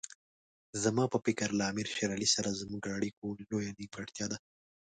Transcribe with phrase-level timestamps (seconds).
[0.83, 4.37] زما په فکر له امیر شېر علي سره زموږ اړیکو لویه نیمګړتیا ده.